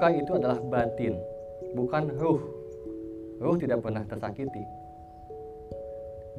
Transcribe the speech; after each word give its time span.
luka 0.00 0.16
itu 0.16 0.32
adalah 0.32 0.56
batin, 0.64 1.12
bukan 1.76 2.08
ruh. 2.16 2.40
Ruh 3.36 3.52
tidak 3.60 3.84
pernah 3.84 4.00
tersakiti. 4.08 4.64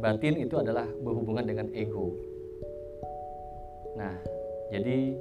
Batin 0.01 0.33
itu 0.41 0.57
adalah 0.57 0.89
berhubungan 1.05 1.45
dengan 1.45 1.69
ego. 1.77 2.09
Nah, 3.93 4.17
jadi 4.73 5.13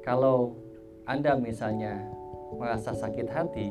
kalau 0.00 0.56
Anda 1.04 1.36
misalnya 1.36 2.08
merasa 2.56 2.96
sakit 2.96 3.28
hati, 3.28 3.68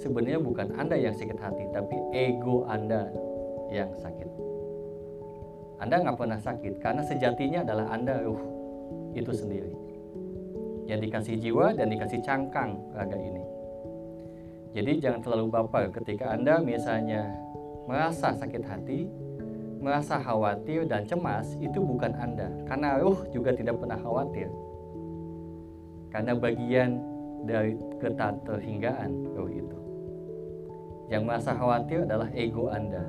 sebenarnya 0.00 0.40
bukan 0.40 0.72
Anda 0.80 0.96
yang 0.96 1.12
sakit 1.12 1.36
hati, 1.36 1.68
tapi 1.68 2.00
ego 2.16 2.64
Anda 2.64 3.12
yang 3.68 3.92
sakit. 3.92 4.28
Anda 5.84 6.00
nggak 6.00 6.16
pernah 6.16 6.40
sakit 6.40 6.80
karena 6.80 7.04
sejatinya 7.04 7.60
adalah 7.60 7.92
Anda 7.92 8.24
ruh 8.24 8.40
itu 9.12 9.36
sendiri. 9.36 9.83
Yang 10.84 11.00
dikasih 11.08 11.36
jiwa 11.40 11.66
dan 11.72 11.88
dikasih 11.88 12.20
cangkang 12.20 12.76
raga 12.92 13.16
ini. 13.16 13.44
Jadi 14.74 14.98
jangan 14.98 15.20
terlalu 15.22 15.46
baper 15.54 15.84
ketika 15.94 16.34
Anda 16.34 16.58
misalnya 16.58 17.30
merasa 17.86 18.34
sakit 18.34 18.62
hati, 18.66 19.06
merasa 19.78 20.18
khawatir 20.18 20.88
dan 20.88 21.06
cemas, 21.06 21.54
itu 21.60 21.78
bukan 21.78 22.10
Anda. 22.16 22.50
Karena 22.66 22.98
ruh 22.98 23.22
juga 23.30 23.54
tidak 23.54 23.78
pernah 23.78 24.00
khawatir. 24.00 24.50
Karena 26.10 26.32
bagian 26.34 26.98
dari 27.44 27.76
keterhinggaan 28.00 29.10
ruh 29.36 29.52
itu. 29.52 29.78
Yang 31.12 31.22
merasa 31.22 31.50
khawatir 31.52 32.08
adalah 32.08 32.28
ego 32.32 32.72
Anda. 32.72 33.04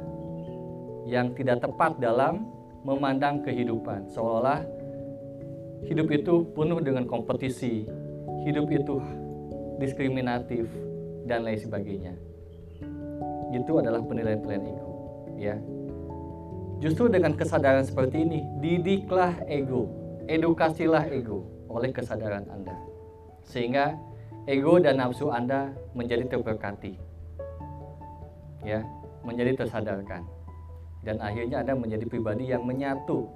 Yang 1.08 1.42
tidak 1.42 1.64
tepat 1.64 1.98
dalam 1.98 2.46
memandang 2.86 3.42
kehidupan. 3.42 4.12
Seolah-olah 4.12 4.62
hidup 5.84 6.08
itu 6.16 6.48
penuh 6.56 6.80
dengan 6.80 7.04
kompetisi. 7.04 7.84
Hidup 8.48 8.72
itu 8.72 9.02
diskriminatif 9.82 10.70
dan 11.28 11.44
lain 11.44 11.60
sebagainya. 11.60 12.14
Itu 13.52 13.82
adalah 13.82 14.00
penilaian-penilaian 14.06 14.64
ego, 14.64 14.90
ya. 15.36 15.56
Justru 16.84 17.08
dengan 17.08 17.34
kesadaran 17.34 17.84
seperti 17.88 18.24
ini, 18.24 18.40
didiklah 18.62 19.34
ego, 19.48 19.88
edukasilah 20.28 21.08
ego 21.10 21.48
oleh 21.72 21.90
kesadaran 21.92 22.46
Anda. 22.52 22.76
Sehingga 23.48 23.96
ego 24.46 24.78
dan 24.78 25.02
nafsu 25.02 25.32
Anda 25.32 25.72
menjadi 25.96 26.28
terberkati. 26.30 27.00
Ya, 28.66 28.82
menjadi 29.22 29.66
tersadarkan. 29.66 30.26
Dan 31.06 31.22
akhirnya 31.22 31.62
Anda 31.62 31.74
menjadi 31.78 32.06
pribadi 32.10 32.50
yang 32.50 32.66
menyatu. 32.66 33.30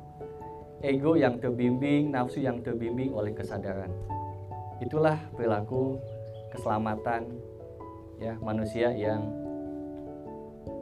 Ego 0.80 1.20
yang 1.20 1.44
terbimbing, 1.44 2.16
nafsu 2.16 2.40
yang 2.40 2.64
terbimbing 2.64 3.12
oleh 3.12 3.36
kesadaran. 3.36 3.92
Itulah 4.80 5.20
perilaku 5.36 6.00
keselamatan 6.56 7.36
ya 8.16 8.40
manusia 8.40 8.96
yang 8.96 9.28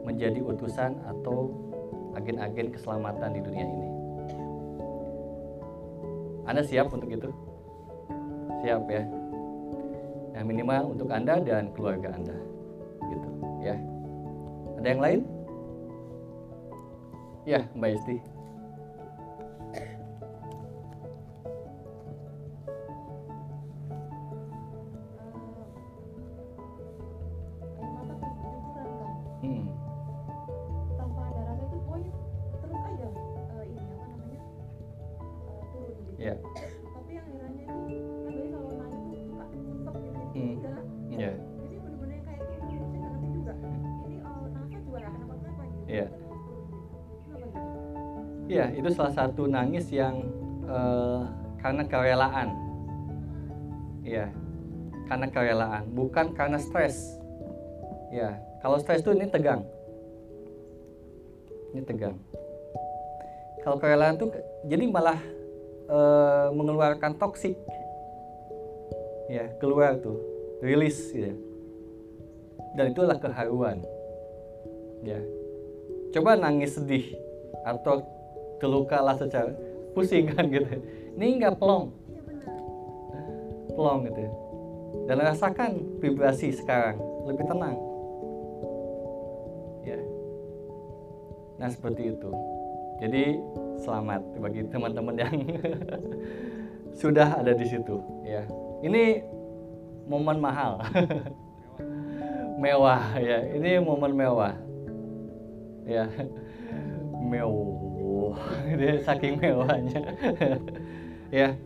menjadi 0.06 0.38
utusan 0.38 0.94
atau 1.02 1.50
agen-agen 2.14 2.70
keselamatan 2.70 3.30
di 3.34 3.40
dunia 3.42 3.66
ini. 3.66 3.88
Anda 6.46 6.62
siap 6.62 6.94
untuk 6.94 7.10
itu? 7.10 7.28
Siap 8.62 8.82
ya? 8.86 9.02
Yang 10.38 10.46
minimal 10.46 10.82
untuk 10.94 11.10
Anda 11.10 11.42
dan 11.42 11.74
keluarga 11.74 12.14
Anda. 12.14 12.38
Gitu, 13.02 13.28
ya. 13.66 13.76
Ada 14.78 14.86
yang 14.86 15.02
lain? 15.02 15.20
Ya, 17.44 17.60
Mbak 17.74 17.90
Isti. 17.98 18.37
Iya, 48.68 48.84
itu 48.84 48.88
salah 48.92 49.14
satu 49.16 49.48
nangis 49.48 49.88
yang 49.88 50.28
eh, 50.68 51.20
karena 51.64 51.82
kerelaan. 51.88 52.48
Iya, 54.04 54.28
karena 55.08 55.26
kerelaan, 55.32 55.88
bukan 55.96 56.36
karena 56.36 56.60
stres. 56.60 57.16
Ya, 58.12 58.36
kalau 58.60 58.76
stres 58.76 59.00
itu 59.00 59.16
ini 59.16 59.24
tegang. 59.24 59.64
Ini 61.72 61.80
tegang. 61.84 62.16
Kalau 63.64 63.80
kerelaan 63.80 64.20
ke- 64.20 64.44
jadi 64.68 64.84
malah 64.84 65.16
eh, 65.88 66.46
mengeluarkan 66.52 67.16
toksik. 67.16 67.56
Ya, 69.32 69.48
keluar 69.60 69.96
tuh, 70.00 70.20
rilis 70.60 71.08
ya. 71.16 71.32
Dan 72.76 72.92
itulah 72.92 73.16
keharuan. 73.16 73.80
Ya. 75.00 75.20
Coba 76.12 76.36
nangis 76.36 76.76
sedih 76.76 77.16
atau 77.64 78.17
terluka 78.58 78.98
lah 79.00 79.14
secara 79.16 79.54
pusing 79.94 80.30
kan 80.30 80.46
gitu. 80.50 80.66
Ini 81.18 81.26
nggak 81.42 81.56
plong. 81.58 81.90
Plong 83.74 84.06
gitu 84.10 84.48
dan 85.08 85.24
rasakan 85.24 86.00
vibrasi 86.00 86.52
sekarang 86.52 87.00
lebih 87.24 87.44
tenang. 87.48 87.76
Ya. 89.84 89.98
Nah 91.60 91.68
seperti 91.72 92.12
itu. 92.12 92.30
Jadi 92.98 93.38
selamat 93.80 94.22
bagi 94.42 94.66
teman-teman 94.68 95.14
yang 95.16 95.34
sudah 97.00 97.40
ada 97.40 97.56
di 97.56 97.66
situ 97.68 97.96
ya. 98.24 98.44
Ini 98.84 99.22
momen 100.08 100.38
mahal. 100.40 100.82
Mewah 102.62 103.16
ya. 103.22 103.38
Ini 103.54 103.78
momen 103.78 104.12
mewah. 104.18 104.54
Ya. 105.86 106.10
Mewah 107.22 107.87
dia 108.78 109.00
saking 109.04 109.40
mewahnya. 109.40 110.00
Ya 111.28 111.56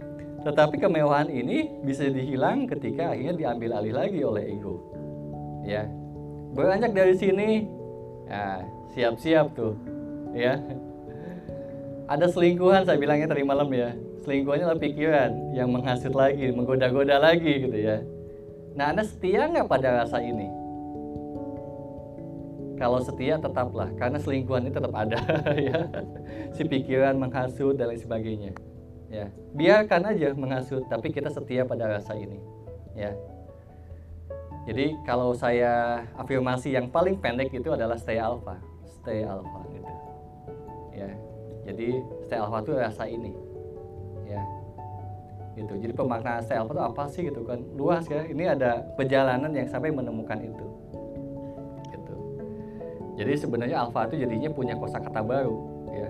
tetapi 0.43 0.83
kemewahan 0.83 1.31
ini 1.31 1.71
bisa 1.87 2.11
dihilang 2.11 2.67
ketika 2.67 3.15
akhirnya 3.15 3.35
diambil 3.39 3.79
alih 3.79 3.95
lagi 3.95 4.21
oleh 4.27 4.43
ego. 4.51 4.83
Ya 5.63 5.87
beranjak 6.53 6.93
dari 6.93 7.15
sini. 7.15 7.71
Ya 8.27 8.67
siap-siap 8.93 9.55
tuh. 9.55 9.79
Ya. 10.35 10.59
Ada 12.11 12.29
selingkuhan 12.29 12.83
saya 12.83 12.99
bilangnya 12.99 13.31
tadi 13.31 13.47
malam 13.47 13.71
ya. 13.71 13.95
Selingkuhannya 14.27 14.67
adalah 14.67 14.83
pikiran 14.83 15.31
yang 15.55 15.71
menghasut 15.71 16.15
lagi 16.15 16.51
menggoda-goda 16.51 17.23
lagi 17.23 17.63
gitu 17.63 17.79
ya. 17.79 18.03
Nah 18.75 18.91
anda 18.91 19.07
setia 19.07 19.47
nggak 19.47 19.71
pada 19.71 20.03
rasa 20.03 20.19
ini 20.19 20.62
kalau 22.83 22.99
setia 22.99 23.39
tetaplah. 23.39 23.95
Karena 23.95 24.19
selingkuhan 24.19 24.67
ini 24.67 24.75
tetap 24.75 24.91
ada 24.91 25.23
ya. 25.71 25.87
Si 26.51 26.67
pikiran 26.67 27.15
menghasut 27.15 27.79
dan 27.79 27.95
lain 27.95 28.03
sebagainya 28.03 28.51
ya. 29.07 29.31
Biarkan 29.55 30.11
aja 30.11 30.35
menghasut 30.35 30.83
tapi 30.91 31.15
kita 31.15 31.31
setia 31.31 31.63
pada 31.63 31.87
rasa 31.87 32.19
ini 32.19 32.43
ya. 32.99 33.15
Jadi 34.67 34.99
kalau 35.07 35.31
saya 35.31 36.03
afirmasi 36.19 36.75
yang 36.75 36.91
paling 36.91 37.23
pendek 37.23 37.55
itu 37.55 37.71
adalah 37.71 37.95
stay 37.95 38.19
alpha. 38.19 38.59
Stay 38.99 39.23
alpha 39.23 39.63
gitu. 39.71 39.93
Ya. 40.97 41.11
Jadi 41.71 42.03
stay 42.27 42.39
alpha 42.43 42.59
itu 42.67 42.73
rasa 42.75 43.05
ini 43.07 43.31
ya. 44.27 44.43
Gitu. 45.55 45.75
Jadi 45.79 45.93
pemaknaan 45.95 46.43
stay 46.43 46.59
alpha 46.59 46.75
itu 46.75 46.83
apa 46.83 47.03
sih 47.13 47.23
gitu 47.31 47.47
kan? 47.47 47.63
Luas 47.79 48.09
ya. 48.11 48.27
Ini 48.27 48.59
ada 48.59 48.83
perjalanan 48.99 49.55
yang 49.55 49.71
sampai 49.71 49.95
menemukan 49.95 50.41
itu 50.43 50.67
jadi 53.13 53.33
sebenarnya 53.37 53.77
alpha 53.85 54.09
itu 54.09 54.25
jadinya 54.25 54.49
punya 54.49 54.75
kosakata 54.77 55.21
baru 55.21 55.57
ya. 55.93 56.09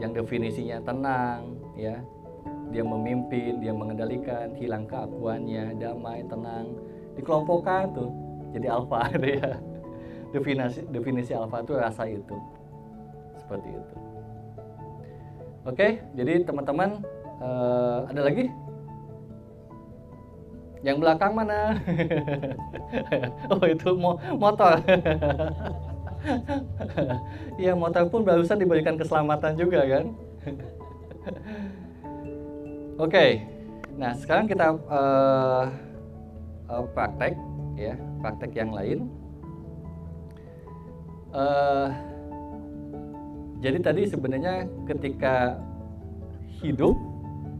Yang 0.00 0.24
definisinya 0.24 0.80
tenang 0.80 1.60
ya. 1.76 2.00
Dia 2.70 2.86
memimpin 2.86 3.60
dia 3.60 3.74
mengendalikan 3.74 4.54
hilang 4.56 4.88
keakuannya 4.88 5.76
damai 5.76 6.24
tenang. 6.24 6.72
Dikelompokkan 7.18 7.92
tuh 7.92 8.10
jadi 8.56 8.72
gitu 8.72 9.28
ya. 9.42 9.50
Definisi 10.30 10.80
definisi 10.88 11.32
alpha 11.36 11.60
itu 11.60 11.72
rasa 11.76 12.08
itu. 12.08 12.36
Seperti 13.36 13.68
itu. 13.68 13.94
Oke 15.68 16.00
jadi 16.16 16.40
teman-teman 16.40 17.04
eh, 17.44 17.98
ada 18.08 18.22
lagi? 18.24 18.48
Yang 20.80 20.96
belakang 21.04 21.32
mana? 21.36 21.60
Oh 23.52 23.62
itu 23.62 23.94
mo 23.94 24.18
motor 24.34 24.82
Iya 27.60 27.72
motor 27.76 28.08
pun 28.08 28.24
barusan 28.24 28.60
diberikan 28.60 28.96
keselamatan 28.96 29.56
juga 29.56 29.84
kan. 29.88 30.04
Oke, 33.00 33.40
nah 33.96 34.12
sekarang 34.12 34.44
kita 34.44 34.76
eh, 34.76 35.64
uh, 36.68 36.84
praktek 36.92 37.32
ya 37.76 37.96
praktek 38.20 38.52
yang 38.52 38.70
lain. 38.76 39.08
Uh, 41.30 41.88
jadi 43.62 43.78
tadi 43.78 44.02
sebenarnya 44.10 44.66
ketika 44.84 45.56
hidup 46.58 46.98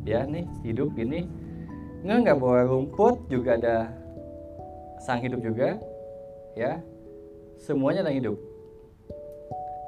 ya 0.02 0.26
nih 0.26 0.42
hidup 0.66 0.90
ini 0.98 1.24
nggak 2.02 2.18
nggak 2.26 2.38
bawa 2.40 2.66
rumput 2.66 3.30
juga 3.30 3.54
ada 3.56 3.76
sang 5.00 5.22
hidup 5.22 5.40
juga 5.40 5.80
ya. 6.52 6.80
Semuanya 7.60 8.00
ada 8.00 8.12
hidup 8.12 8.49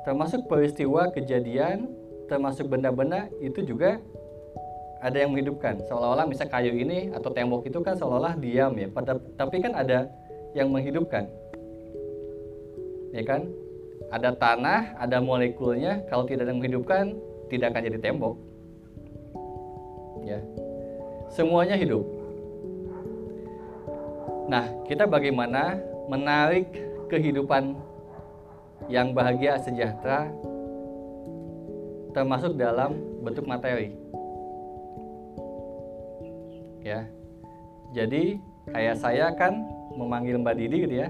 termasuk 0.03 0.47
peristiwa 0.51 1.11
kejadian 1.15 1.91
termasuk 2.27 2.71
benda-benda 2.71 3.29
itu 3.43 3.63
juga 3.63 4.01
ada 5.03 5.19
yang 5.19 5.35
menghidupkan. 5.35 5.83
Seolah-olah 5.91 6.31
misal 6.31 6.47
kayu 6.47 6.73
ini 6.79 7.11
atau 7.11 7.35
tembok 7.35 7.67
itu 7.67 7.83
kan 7.83 7.99
seolah-olah 7.99 8.39
diam 8.39 8.73
ya 8.79 8.87
pada 8.87 9.19
tapi 9.35 9.59
kan 9.59 9.75
ada 9.75 10.07
yang 10.55 10.71
menghidupkan. 10.71 11.27
Ya 13.13 13.23
kan? 13.27 13.51
Ada 14.15 14.33
tanah 14.39 14.97
ada 14.97 15.19
molekulnya 15.19 16.07
kalau 16.07 16.25
tidak 16.25 16.47
ada 16.47 16.55
yang 16.55 16.61
menghidupkan 16.63 17.05
tidak 17.51 17.75
akan 17.75 17.83
jadi 17.85 17.99
tembok. 17.99 18.37
Ya. 20.23 20.39
Semuanya 21.29 21.75
hidup. 21.75 22.07
Nah 24.47 24.65
kita 24.87 25.05
bagaimana 25.11 25.81
menarik 26.07 26.71
kehidupan 27.11 27.75
yang 28.91 29.15
bahagia 29.15 29.59
sejahtera 29.61 30.31
termasuk 32.13 32.57
dalam 32.57 32.97
bentuk 33.25 33.47
materi. 33.49 33.95
Ya. 36.83 37.07
Jadi 37.93 38.41
kayak 38.73 38.97
saya 38.99 39.33
kan 39.37 39.65
memanggil 39.95 40.41
Mbak 40.41 40.57
Didi 40.57 40.77
gitu 40.89 40.97
ya. 41.05 41.09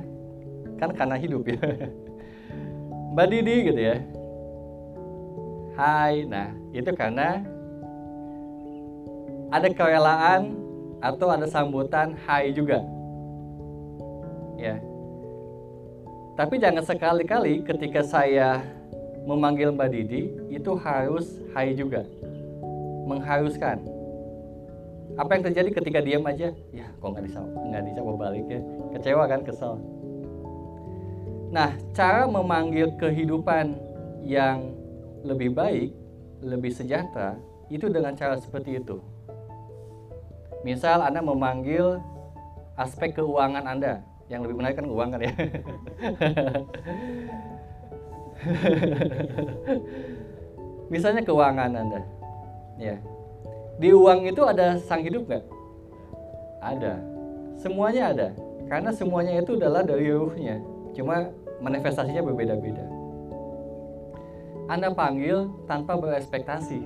Kan 0.78 0.94
karena 0.94 1.16
hidup 1.18 1.46
ya. 1.46 1.58
Mbak 3.14 3.26
Didi 3.30 3.56
gitu 3.70 3.80
ya. 3.80 3.96
Hai. 5.78 6.26
Nah 6.26 6.50
itu 6.74 6.90
karena 6.94 7.42
ada 9.52 9.68
kerelaan 9.68 10.56
atau 11.02 11.28
ada 11.30 11.46
sambutan 11.50 12.14
hai 12.26 12.54
juga. 12.54 12.82
Ya 14.58 14.91
tapi 16.32 16.56
jangan 16.56 16.80
sekali-kali 16.80 17.60
ketika 17.60 18.00
saya 18.00 18.64
memanggil 19.28 19.68
Mbak 19.76 19.88
Didi 19.92 20.32
itu 20.48 20.72
harus 20.80 21.36
hai 21.52 21.76
juga. 21.76 22.08
Mengharuskan. 23.04 23.84
Apa 25.20 25.36
yang 25.36 25.44
terjadi 25.44 25.68
ketika 25.76 26.00
diam 26.00 26.24
aja? 26.24 26.56
Ya 26.72 26.88
kok 26.96 27.08
nggak 27.12 27.28
bisa 27.28 27.40
nggak 27.44 27.82
bisa 27.84 28.00
balik 28.00 28.46
ya? 28.48 28.60
Kecewa 28.96 29.24
kan 29.28 29.40
kesel. 29.44 29.76
Nah 31.52 31.76
cara 31.92 32.24
memanggil 32.24 32.96
kehidupan 32.96 33.76
yang 34.24 34.72
lebih 35.20 35.52
baik 35.52 35.92
lebih 36.40 36.72
sejahtera 36.72 37.36
itu 37.68 37.92
dengan 37.92 38.16
cara 38.16 38.40
seperti 38.40 38.80
itu. 38.80 39.04
Misal 40.64 41.04
anda 41.04 41.20
memanggil 41.20 42.00
aspek 42.80 43.20
keuangan 43.20 43.68
anda 43.68 44.00
yang 44.30 44.46
lebih 44.46 44.56
menarik 44.58 44.76
kan 44.78 44.86
keuangan 44.86 45.20
ya 45.22 45.32
misalnya 50.92 51.22
keuangan 51.22 51.70
anda 51.72 52.00
ya 52.78 52.98
di 53.80 53.88
uang 53.88 54.28
itu 54.28 54.42
ada 54.44 54.76
sang 54.78 55.00
hidup 55.00 55.24
nggak? 55.26 55.44
Ada. 56.60 56.94
Semuanya 57.56 58.12
ada. 58.12 58.28
Karena 58.68 58.90
semuanya 58.92 59.40
itu 59.40 59.56
adalah 59.56 59.82
dari 59.82 60.12
ruhnya. 60.12 60.60
Cuma 60.92 61.32
manifestasinya 61.58 62.22
berbeda-beda. 62.22 62.84
Anda 64.68 64.92
panggil 64.92 65.50
tanpa 65.66 65.96
berespektasi. 65.96 66.84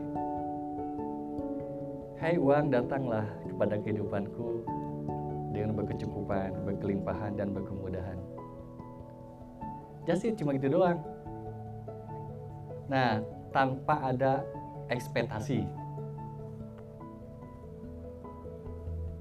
Hai 2.16 2.40
uang 2.40 2.72
datanglah 2.72 3.28
kepada 3.44 3.76
kehidupanku 3.76 4.64
dengan 5.56 5.72
berkecukupan, 5.72 6.52
berkelimpahan, 6.68 7.32
dan 7.40 7.56
berkemudahan. 7.56 8.20
Just 10.04 10.28
cuma 10.36 10.52
gitu 10.52 10.76
doang. 10.76 11.00
Nah, 12.92 13.24
tanpa 13.50 14.12
ada 14.12 14.44
ekspektasi. 14.92 15.86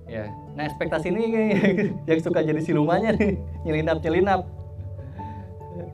ya 0.05 0.29
nah 0.53 0.63
ekspektasi 0.69 1.09
ini 1.09 1.23
yang 2.09 2.19
suka 2.21 2.45
jadi 2.45 2.61
silumannya 2.61 3.17
nih 3.17 3.33
nyelinap 3.65 3.97
nyelinap 4.05 4.41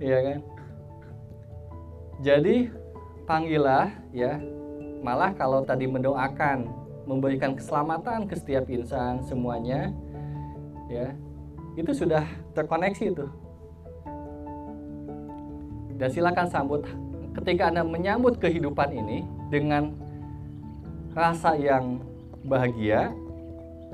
ya 0.04 0.20
kan 0.20 0.40
jadi 2.22 2.70
panggillah 3.26 3.88
ya 4.12 4.38
malah 5.02 5.34
kalau 5.34 5.64
tadi 5.64 5.88
mendoakan 5.88 6.70
memberikan 7.10 7.58
keselamatan 7.58 8.30
ke 8.30 8.38
setiap 8.38 8.70
insan 8.70 9.26
semuanya 9.26 9.90
ya 10.92 11.16
itu 11.80 11.92
sudah 11.96 12.28
terkoneksi 12.52 13.16
itu 13.16 13.26
dan 15.96 16.10
silakan 16.12 16.48
sambut 16.52 16.84
ketika 17.40 17.72
anda 17.72 17.88
menyambut 17.88 18.36
kehidupan 18.44 18.92
ini 18.92 19.24
dengan 19.48 19.96
rasa 21.16 21.56
yang 21.56 22.04
bahagia 22.44 23.16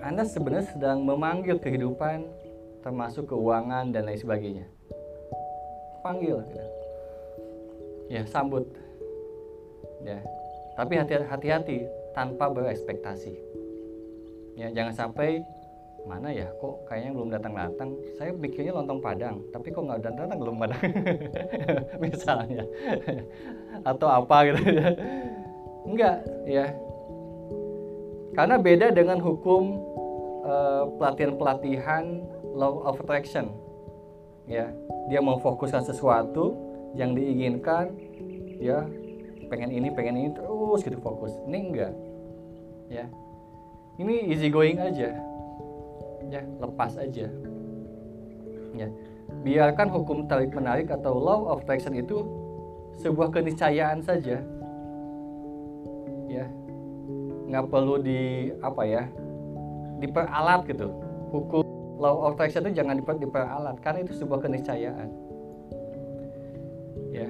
anda 0.02 0.26
sebenarnya 0.26 0.74
sedang 0.74 1.06
memanggil 1.06 1.62
kehidupan 1.62 2.26
termasuk 2.86 3.28
keuangan 3.34 3.92
dan 3.92 4.06
lain 4.08 4.16
sebagainya. 4.16 4.66
Panggil. 6.06 6.40
Ya, 8.08 8.24
sambut. 8.30 8.64
Ya. 10.06 10.24
Tapi 10.78 11.02
hati-hati 11.02 11.90
tanpa 12.16 12.48
berekspektasi. 12.54 13.34
Ya, 14.56 14.72
jangan 14.72 14.94
sampai 14.94 15.44
mana 16.08 16.32
ya 16.32 16.48
kok 16.56 16.88
kayaknya 16.88 17.12
belum 17.12 17.30
datang-datang 17.36 17.90
saya 18.16 18.32
bikinnya 18.32 18.74
lontong 18.74 19.04
padang 19.04 19.44
tapi 19.52 19.68
kok 19.76 19.84
nggak 19.84 20.00
datang-datang 20.08 20.40
belum 20.40 20.56
padang 20.56 20.82
misalnya 22.04 22.64
atau 23.84 24.08
apa 24.08 24.38
gitu 24.48 24.62
ya 24.72 24.88
enggak 25.84 26.18
ya 26.48 26.66
karena 28.38 28.56
beda 28.62 28.94
dengan 28.94 29.18
hukum 29.18 29.82
uh, 30.46 30.86
pelatihan-pelatihan 31.02 32.22
law 32.54 32.86
of 32.86 33.02
attraction. 33.02 33.50
Ya, 34.46 34.70
dia 35.10 35.20
memfokuskan 35.20 35.84
sesuatu 35.84 36.54
yang 36.94 37.18
diinginkan, 37.18 37.92
ya, 38.62 38.86
pengen 39.50 39.74
ini, 39.74 39.90
pengen 39.90 40.16
ini 40.22 40.30
terus 40.38 40.86
gitu 40.86 41.02
fokus. 41.02 41.34
Ini 41.50 41.58
enggak. 41.58 41.94
Ya. 42.94 43.06
Ini 43.98 44.30
easy 44.30 44.54
going 44.54 44.78
aja. 44.78 45.18
Ya, 46.28 46.44
lepas 46.60 47.00
aja. 47.00 47.28
Ya. 48.76 48.88
Biarkan 49.44 49.88
hukum 49.92 50.28
tarik 50.28 50.52
menarik 50.52 50.92
atau 50.92 51.16
law 51.16 51.52
of 51.52 51.64
attraction 51.64 51.96
itu 51.96 52.24
sebuah 53.00 53.32
keniscayaan 53.32 54.04
saja. 54.04 54.44
Ya, 56.28 56.46
nggak 57.48 57.66
perlu 57.72 57.96
di 58.04 58.52
apa 58.60 58.84
ya 58.84 59.04
diperalat 60.04 60.68
gitu 60.68 60.92
hukum 61.32 61.64
law 61.98 62.28
of 62.28 62.36
attraction 62.36 62.68
itu 62.68 62.84
jangan 62.84 63.00
diper, 63.00 63.16
diperalat 63.18 63.76
karena 63.80 64.04
itu 64.04 64.14
sebuah 64.20 64.40
keniscayaan 64.44 65.10
ya 67.16 67.30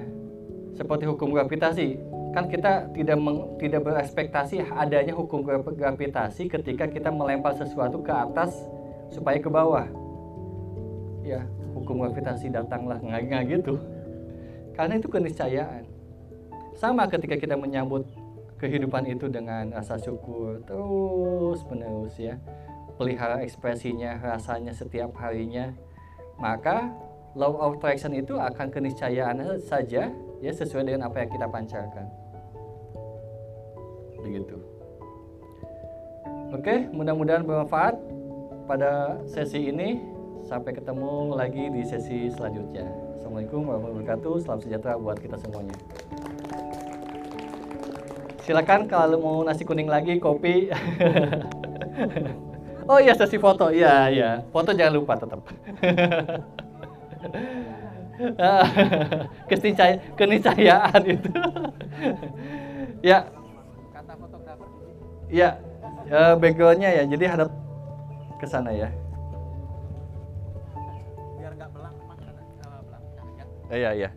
seperti 0.74 1.06
hukum 1.06 1.32
gravitasi 1.32 2.02
kan 2.34 2.50
kita 2.50 2.92
tidak 2.92 3.18
meng, 3.18 3.56
tidak 3.56 3.82
berespektasi 3.86 4.60
adanya 4.74 5.16
hukum 5.16 5.46
gravitasi 5.46 6.50
ketika 6.50 6.90
kita 6.90 7.08
melempar 7.08 7.56
sesuatu 7.56 8.02
ke 8.02 8.12
atas 8.12 8.52
supaya 9.12 9.38
ke 9.40 9.50
bawah. 9.50 9.86
Ya 11.24 11.44
hukum 11.78 12.02
gravitasi 12.02 12.50
datanglah 12.50 12.98
nggak 12.98 13.42
gitu. 13.48 13.78
Karena 14.74 14.98
itu 14.98 15.08
keniscayaan. 15.10 15.84
Sama 16.78 17.10
ketika 17.10 17.34
kita 17.34 17.58
menyambut 17.58 18.06
kehidupan 18.58 19.06
itu 19.06 19.26
dengan 19.30 19.70
rasa 19.74 19.98
syukur 19.98 20.62
terus 20.66 21.62
menerus 21.66 22.14
ya. 22.18 22.38
Pelihara 22.98 23.42
ekspresinya 23.46 24.18
rasanya 24.18 24.74
setiap 24.74 25.14
harinya. 25.22 25.70
Maka 26.38 26.90
law 27.34 27.54
of 27.58 27.78
attraction 27.78 28.14
itu 28.14 28.34
akan 28.34 28.70
keniscayaan 28.70 29.38
saja 29.62 30.10
ya 30.38 30.52
sesuai 30.54 30.86
dengan 30.86 31.10
apa 31.10 31.22
yang 31.22 31.30
kita 31.30 31.46
pancarkan. 31.46 32.06
Begitu. 34.22 34.56
Oke 36.48 36.88
mudah-mudahan 36.90 37.44
bermanfaat 37.44 37.94
pada 38.68 39.16
sesi 39.24 39.72
ini 39.72 39.96
sampai 40.44 40.76
ketemu 40.76 41.32
lagi 41.32 41.72
di 41.72 41.80
sesi 41.88 42.28
selanjutnya 42.28 42.84
Assalamualaikum 43.16 43.64
warahmatullahi 43.64 44.04
wabarakatuh 44.04 44.34
salam 44.44 44.60
sejahtera 44.60 45.00
buat 45.00 45.16
kita 45.16 45.40
semuanya 45.40 45.72
silakan 48.44 48.84
kalau 48.84 49.16
mau 49.16 49.40
nasi 49.40 49.64
kuning 49.64 49.88
lagi 49.88 50.20
kopi 50.20 50.68
Oh 52.88 52.96
iya 52.96 53.12
sesi 53.12 53.36
foto, 53.36 53.68
iya 53.68 54.08
iya. 54.08 54.40
Foto 54.48 54.72
jangan 54.72 54.96
lupa 54.96 55.12
tetap. 55.12 55.44
Keniscaya, 59.52 60.00
keniscayaan 60.16 61.02
itu. 61.04 61.28
ya. 63.12 63.28
Kata 63.92 64.16
fotografer. 64.16 64.64
Ya, 65.28 65.60
eh, 66.08 66.32
backgroundnya 66.40 66.88
ya. 66.96 67.04
Jadi 67.04 67.28
hadap 67.28 67.52
ke 68.38 68.46
sana 68.46 68.70
ya. 68.70 68.86
Biar 71.42 71.52
nggak 71.58 71.70
belang, 71.74 71.94
mas 72.06 72.22
ada 72.22 72.42
uh, 72.70 72.80
belang. 72.86 73.04
Ya. 73.34 73.44
Eh, 73.74 73.78
Iya 73.82 73.90
iya. 73.98 74.10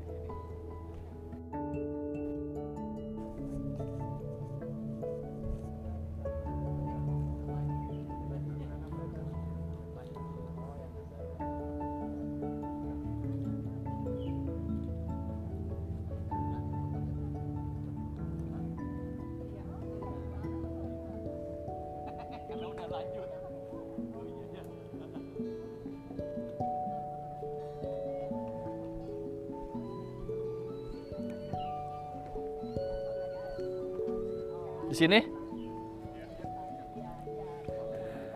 Lanjut. 22.92 23.40
Di 34.91 34.95
sini? 35.00 35.19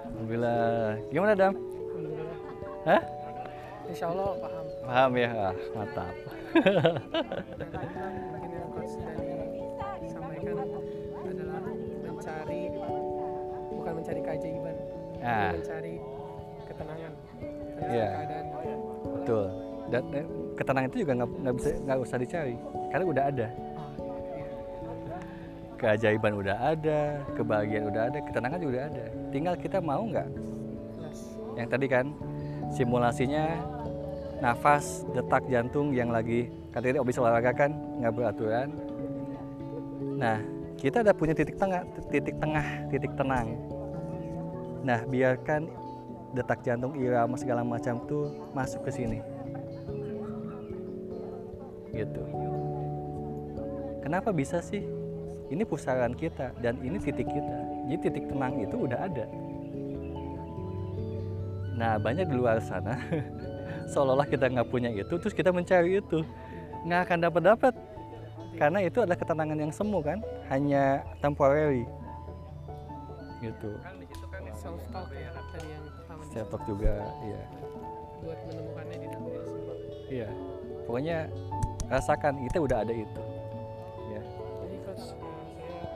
Alhamdulillah. 0.07 0.95
Gimana 1.11 1.33
Dam? 1.35 1.53
Hah? 2.87 3.01
Insya 3.85 4.07
Allah 4.07 4.29
paham. 4.39 4.65
Paham 4.87 5.11
ya? 5.19 5.29
Ah, 5.35 5.53
mantap. 5.75 6.15
Adalah 11.25 11.59
mencari 12.05 12.61
bukan 13.75 13.93
mencari 13.99 14.19
keajaiban, 14.23 14.75
Ah. 15.19 15.51
mencari 15.51 15.95
ketenangan 16.69 17.11
Iya. 17.83 18.07
keadaan. 18.15 18.45
Betul. 19.19 19.45
Dan 19.85 20.03
eh, 20.15 20.25
ketenangan 20.55 20.89
itu 20.89 20.97
juga 21.05 21.13
nggak 21.19 21.55
bisa 21.59 21.69
nggak 21.83 21.97
usah 21.99 22.17
dicari 22.17 22.55
karena 22.89 23.05
udah 23.05 23.23
ada. 23.27 23.47
Keajaiban 25.85 26.33
udah 26.33 26.57
ada, 26.73 27.21
kebahagiaan 27.37 27.85
udah 27.93 28.09
ada, 28.09 28.17
ketenangan 28.25 28.57
juga 28.57 28.71
udah 28.73 28.85
ada. 28.89 29.05
Tinggal 29.29 29.53
kita 29.53 29.77
mau 29.77 30.01
nggak? 30.01 30.25
Yang 31.61 31.67
tadi 31.69 31.85
kan 31.85 32.05
simulasinya 32.73 33.53
nafas, 34.41 35.05
detak 35.13 35.45
jantung 35.45 35.93
yang 35.93 36.09
lagi 36.09 36.49
katanya 36.73 37.05
habis 37.05 37.21
olahraga 37.21 37.53
kan 37.53 37.69
nggak 38.01 38.13
beraturan. 38.17 38.73
Nah, 40.17 40.41
kita 40.81 41.05
ada 41.05 41.13
punya 41.13 41.37
titik 41.37 41.53
tengah, 41.53 41.85
titik 42.09 42.33
tengah, 42.41 42.65
titik 42.89 43.13
tenang. 43.13 43.53
Nah, 44.81 45.05
biarkan 45.05 45.69
detak 46.33 46.65
jantung, 46.65 46.97
irama 46.97 47.37
segala 47.37 47.61
macam 47.61 48.01
tuh 48.09 48.33
masuk 48.57 48.89
ke 48.89 48.91
sini. 48.91 49.21
Gitu. 51.93 52.23
Kenapa 54.01 54.33
bisa 54.33 54.65
sih? 54.65 54.94
Ini 55.49 55.63
pusaran 55.63 56.17
kita 56.17 56.57
dan 56.63 56.81
ini 56.81 56.97
titik 56.97 57.29
kita. 57.29 57.57
Jadi 57.85 57.97
titik 58.01 58.25
tenang 58.29 58.57
itu 58.61 58.75
udah 58.75 58.99
ada. 59.05 59.25
Nah, 61.75 61.99
banyak 61.99 62.25
di 62.31 62.35
luar 62.39 62.63
sana 62.63 62.95
seolah-olah 63.91 64.27
kita 64.27 64.49
nggak 64.49 64.69
punya 64.71 64.89
itu, 64.89 65.13
terus 65.19 65.35
kita 65.35 65.51
mencari 65.53 66.01
itu, 66.01 66.23
nggak 66.87 67.01
akan 67.09 67.17
dapat 67.29 67.41
dapat, 67.53 67.73
karena 68.57 68.79
itu 68.81 69.03
adalah 69.03 69.19
ketenangan 69.19 69.59
yang 69.59 69.73
semu 69.73 69.99
kan, 70.01 70.19
hanya 70.49 71.05
temporary, 71.21 71.85
gitu. 73.43 73.77
Self 74.55 74.81
talk 74.89 75.11
ya 75.11 75.29
tadi 75.35 75.67
yang 75.67 75.83
pertama 75.99 76.21
di 76.23 76.31
Self 76.31 76.47
talk 76.47 76.63
juga, 76.63 76.93
iya, 77.27 77.41
buat 78.23 78.39
menemukannya 78.49 78.97
di 78.97 79.07
dalam 79.11 79.23
diri 79.27 80.23
iya. 80.23 80.29
Pokoknya 80.85 81.17
rasakan 81.91 82.33
kita 82.49 82.57
udah 82.61 82.77
ada 82.87 82.93
itu, 82.95 83.21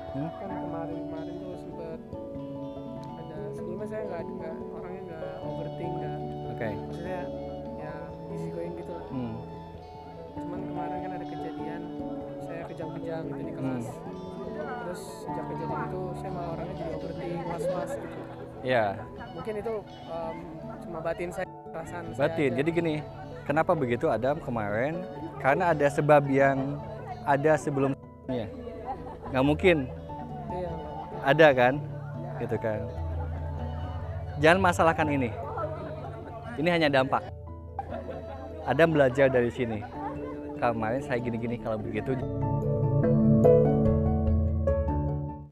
Hmm? 0.09 0.29
kan 0.35 0.49
kemarin-kemarin 0.49 1.33
tuh 1.35 1.53
sempat 1.55 1.99
ada 3.15 3.37
sebelumnya 3.53 3.87
saya 3.87 4.03
nggak 4.03 4.21
nggak 4.27 4.53
orangnya 4.71 5.01
nggak 5.05 5.33
overthink 5.39 5.91
nggak 5.95 6.17
Oke. 6.49 6.69
maksudnya 6.81 7.21
ya 7.77 7.93
easy 8.29 8.47
going 8.49 8.73
gitu 8.75 8.91
lah. 8.91 9.05
Hmm. 9.07 9.33
cuman 10.33 10.59
kemarin 10.63 10.97
kan 10.99 11.11
ada 11.13 11.25
kejadian 11.25 11.81
saya 12.39 12.61
kejang-kejang 12.65 13.21
gitu 13.27 13.41
di 13.41 13.53
kelas 13.53 13.85
terus 14.59 15.01
sejak 15.23 15.45
kejadian 15.47 15.81
itu 15.85 16.01
saya 16.15 16.31
malah 16.31 16.49
orangnya 16.51 16.75
jadi 16.75 16.91
overthinking 16.95 17.43
was-was 17.47 17.91
gitu 17.95 18.19
Ya, 18.59 18.99
mungkin 19.31 19.55
itu 19.55 19.73
em, 19.87 20.35
cuma 20.83 20.99
batin 20.99 21.31
saya 21.31 21.47
perasaan 21.71 22.11
saya 22.11 22.27
batin. 22.27 22.51
aja. 22.51 22.57
Jadi 22.59 22.69
gini, 22.75 22.95
kenapa 23.47 23.71
begitu 23.71 24.11
Adam 24.11 24.35
kemarin? 24.43 24.99
Karena 25.39 25.71
ada 25.71 25.87
sebab 25.87 26.27
yang 26.27 26.75
ada 27.23 27.55
sebelumnya. 27.55 28.51
Nggak 29.29 29.45
mungkin. 29.45 29.77
Iya 30.49 30.69
ada 31.23 31.47
kan? 31.51 31.73
Gitu 32.39 32.55
kan. 32.59 32.79
Jangan 34.39 34.59
masalahkan 34.63 35.07
ini. 35.11 35.29
Ini 36.59 36.69
hanya 36.71 36.87
dampak. 36.91 37.23
Ada 38.63 38.83
belajar 38.87 39.27
dari 39.27 39.51
sini. 39.51 39.83
Kemarin 40.59 40.99
saya 41.03 41.19
gini-gini 41.23 41.55
kalau 41.59 41.79
begitu 41.79 42.15